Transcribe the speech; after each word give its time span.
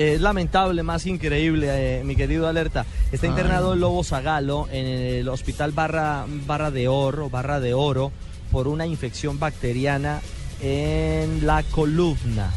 Es 0.00 0.18
lamentable, 0.22 0.82
más 0.82 1.04
increíble, 1.04 1.66
eh, 1.98 2.04
mi 2.04 2.16
querido 2.16 2.48
Alerta. 2.48 2.86
Está 3.12 3.26
internado 3.26 3.74
el 3.74 3.80
Lobo 3.80 4.02
Zagalo 4.02 4.66
en 4.72 4.86
el 4.86 5.28
hospital 5.28 5.72
Barra, 5.72 6.24
Barra 6.46 6.70
de 6.70 6.88
Oro, 6.88 7.28
Barra 7.28 7.60
de 7.60 7.74
Oro, 7.74 8.10
por 8.50 8.66
una 8.66 8.86
infección 8.86 9.38
bacteriana 9.38 10.22
en 10.62 11.46
la 11.46 11.62
columna. 11.64 12.50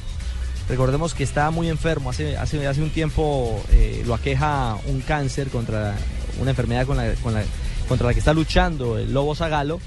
Recordemos 0.70 1.14
que 1.14 1.26
está 1.26 1.52
muy 1.52 1.68
enfermo, 1.68 2.12
hace, 2.12 2.38
hace, 2.38 2.66
hace 2.66 2.82
un 2.82 2.92
tiempo 2.92 3.62
eh, 3.74 4.04
lo 4.06 4.14
aqueja 4.14 4.78
un 4.88 5.02
cáncer 5.02 5.50
contra 5.50 5.96
una 6.40 6.52
enfermedad 6.52 6.86
con 6.88 6.96
la, 6.96 7.14
con 7.16 7.34
la- 7.34 7.44
contra 7.90 8.08
la 8.08 8.14
que 8.14 8.20
está 8.20 8.34
luchando 8.34 8.98
el 8.98 9.14
Lobo 9.14 9.36
Zagalo 9.36 9.82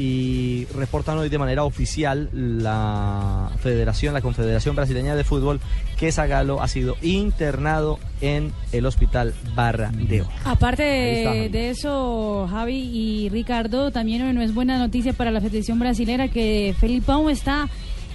y 0.00 0.64
reportan 0.74 1.18
hoy 1.18 1.28
de 1.28 1.36
manera 1.36 1.62
oficial 1.64 2.30
la 2.32 3.50
Federación, 3.60 4.14
la 4.14 4.22
Confederación 4.22 4.74
Brasileña 4.74 5.14
de 5.14 5.24
Fútbol, 5.24 5.60
que 5.98 6.10
Zagalo 6.10 6.62
ha 6.62 6.68
sido 6.68 6.96
internado 7.02 7.98
en 8.22 8.50
el 8.72 8.86
hospital 8.86 9.34
Barra 9.54 9.90
de 9.92 10.22
Oro. 10.22 10.30
Aparte 10.46 11.18
está, 11.18 11.32
de 11.34 11.68
eso, 11.68 12.48
Javi 12.50 12.78
y 12.78 13.28
Ricardo, 13.28 13.90
también 13.90 14.34
no 14.34 14.40
es 14.40 14.54
buena 14.54 14.78
noticia 14.78 15.12
para 15.12 15.30
la 15.30 15.42
Federación 15.42 15.78
Brasilera 15.78 16.28
que 16.28 16.74
Felipão 16.80 17.28
está 17.28 17.68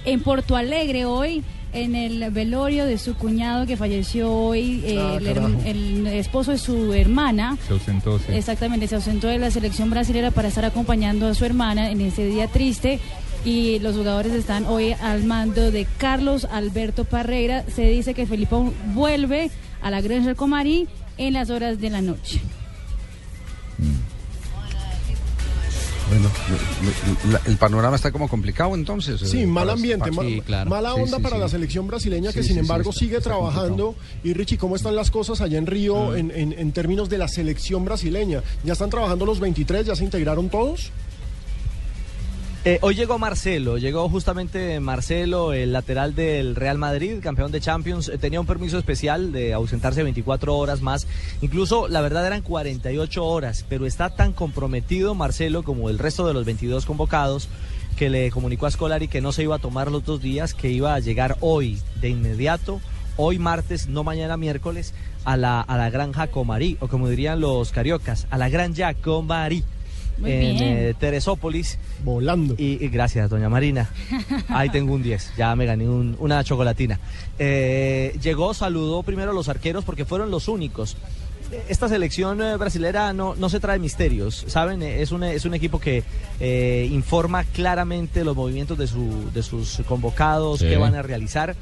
en 0.04 0.20
Porto 0.20 0.56
Alegre 0.56 1.04
hoy 1.04 1.44
en 1.76 1.94
el 1.94 2.30
velorio 2.30 2.86
de 2.86 2.98
su 2.98 3.14
cuñado 3.14 3.66
que 3.66 3.76
falleció 3.76 4.32
hoy, 4.32 4.82
eh, 4.84 4.98
Ah, 4.98 5.18
el, 5.64 6.06
esposo 6.06 6.52
de 6.52 6.58
su 6.58 6.92
hermana. 6.94 7.58
Se 7.66 7.74
ausentó, 7.74 8.18
sí. 8.18 8.32
Exactamente, 8.32 8.88
se 8.88 8.94
ausentó 8.94 9.26
de 9.26 9.38
la 9.38 9.50
selección 9.50 9.90
brasilera 9.90 10.30
para 10.30 10.48
estar 10.48 10.64
acompañando 10.64 11.26
a 11.26 11.34
su 11.34 11.44
hermana 11.44 11.90
en 11.90 12.00
ese 12.00 12.26
día 12.26 12.48
triste. 12.48 12.98
Y 13.44 13.78
los 13.78 13.94
jugadores 13.94 14.32
están 14.32 14.64
hoy 14.64 14.94
al 15.00 15.24
mando 15.24 15.70
de 15.70 15.86
Carlos 15.98 16.46
Alberto 16.46 17.04
Parreira. 17.04 17.64
Se 17.68 17.82
dice 17.88 18.14
que 18.14 18.26
Felipão 18.26 18.72
vuelve 18.94 19.50
a 19.82 19.90
la 19.90 20.00
Granja 20.00 20.34
Comarí 20.34 20.88
en 21.18 21.34
las 21.34 21.50
horas 21.50 21.80
de 21.80 21.90
la 21.90 22.00
noche. 22.00 22.40
Bueno, 26.08 26.30
le- 27.30 27.50
el 27.50 27.56
panorama 27.58 27.96
está 27.96 28.12
como 28.12 28.28
complicado 28.28 28.74
entonces. 28.76 29.20
Sí, 29.28 29.40
eh, 29.40 29.46
mal 29.46 29.68
ambiente, 29.70 30.10
para- 30.12 30.64
ma- 30.64 30.70
mala 30.70 30.94
Sí, 30.94 31.00
onda 31.00 31.16
sí, 31.16 31.22
para 31.22 31.36
sí. 31.36 31.42
la 31.42 31.48
selección 31.48 31.86
brasileña 31.88 32.32
que 32.32 32.42
Sí, 32.42 32.48
sin 32.48 32.48
sí, 32.48 32.52
sí, 32.54 32.58
embargo 32.60 32.90
está- 32.90 33.00
sigue 33.00 33.16
está 33.16 33.30
trabajando. 33.30 33.96
Y 34.22 34.32
Richie, 34.32 34.56
¿cómo 34.56 34.76
están 34.76 34.94
las 34.94 35.10
cosas 35.10 35.40
allá 35.40 35.58
en 35.58 35.66
Río 35.66 36.10
Mm. 36.12 36.16
en, 36.16 36.30
en- 36.30 36.52
en 36.52 36.72
términos 36.72 37.08
de 37.08 37.18
la 37.18 37.26
selección 37.28 37.84
brasileña? 37.84 38.42
¿Ya 38.64 38.74
están 38.74 38.88
trabajando 38.90 39.26
los 39.26 39.40
23? 39.40 39.84
¿Ya 39.86 39.96
se 39.96 40.04
integraron 40.04 40.48
todos? 40.48 40.90
Eh, 42.68 42.80
hoy 42.82 42.96
llegó 42.96 43.16
Marcelo, 43.16 43.78
llegó 43.78 44.08
justamente 44.08 44.80
Marcelo, 44.80 45.52
el 45.52 45.72
lateral 45.72 46.16
del 46.16 46.56
Real 46.56 46.78
Madrid, 46.78 47.18
campeón 47.22 47.52
de 47.52 47.60
Champions. 47.60 48.08
Eh, 48.08 48.18
tenía 48.18 48.40
un 48.40 48.46
permiso 48.46 48.76
especial 48.76 49.30
de 49.30 49.52
ausentarse 49.52 50.02
24 50.02 50.56
horas 50.56 50.80
más. 50.82 51.06
Incluso, 51.42 51.86
la 51.86 52.00
verdad, 52.00 52.26
eran 52.26 52.42
48 52.42 53.24
horas, 53.24 53.64
pero 53.68 53.86
está 53.86 54.10
tan 54.10 54.32
comprometido 54.32 55.14
Marcelo 55.14 55.62
como 55.62 55.90
el 55.90 56.00
resto 56.00 56.26
de 56.26 56.34
los 56.34 56.44
22 56.44 56.86
convocados 56.86 57.48
que 57.96 58.10
le 58.10 58.32
comunicó 58.32 58.66
a 58.66 58.72
Scolari 58.72 59.06
que 59.06 59.20
no 59.20 59.30
se 59.30 59.44
iba 59.44 59.54
a 59.54 59.60
tomar 59.60 59.92
los 59.92 60.04
dos 60.04 60.20
días, 60.20 60.52
que 60.52 60.68
iba 60.68 60.92
a 60.92 60.98
llegar 60.98 61.36
hoy 61.42 61.78
de 62.00 62.08
inmediato, 62.08 62.80
hoy 63.16 63.38
martes, 63.38 63.86
no 63.86 64.02
mañana 64.02 64.36
miércoles, 64.36 64.92
a 65.24 65.36
la, 65.36 65.60
a 65.60 65.76
la 65.76 65.88
granja 65.88 66.26
Comarí, 66.26 66.78
o 66.80 66.88
como 66.88 67.08
dirían 67.08 67.38
los 67.38 67.70
cariocas, 67.70 68.26
a 68.28 68.38
la 68.38 68.48
granja 68.48 68.92
Comarí. 68.94 69.62
Muy 70.18 70.30
en 70.32 70.40
bien. 70.40 70.56
eh, 70.62 70.94
Teresópolis. 70.98 71.78
Volando. 72.04 72.54
Y, 72.58 72.82
y 72.84 72.88
gracias, 72.88 73.28
doña 73.30 73.48
Marina. 73.48 73.90
Ahí 74.48 74.70
tengo 74.70 74.94
un 74.94 75.02
10, 75.02 75.32
ya 75.36 75.54
me 75.56 75.66
gané 75.66 75.88
un- 75.88 76.16
una 76.18 76.42
chocolatina. 76.44 76.98
Eh, 77.38 78.16
llegó, 78.22 78.54
saludó 78.54 79.02
primero 79.02 79.30
a 79.30 79.34
los 79.34 79.48
arqueros 79.48 79.84
porque 79.84 80.04
fueron 80.04 80.30
los 80.30 80.48
únicos. 80.48 80.96
Esta 81.68 81.88
selección 81.88 82.42
eh, 82.42 82.56
brasilera 82.56 83.12
no, 83.12 83.36
no 83.36 83.48
se 83.48 83.60
trae 83.60 83.78
misterios, 83.78 84.44
¿saben? 84.48 84.82
Eh, 84.82 85.00
Es 85.02 85.12
un, 85.12 85.22
es 85.22 85.44
un 85.44 85.54
equipo 85.54 85.78
que 85.78 86.02
eh, 86.40 86.88
informa 86.90 87.44
claramente 87.44 88.24
los 88.24 88.34
movimientos 88.34 88.76
de, 88.78 88.86
su, 88.88 89.30
de 89.32 89.42
sus 89.44 89.80
convocados, 89.86 90.58
Sí. 90.58 90.66
qué 90.66 90.76
van 90.76 90.96
a 90.96 91.02
realizar. 91.02 91.54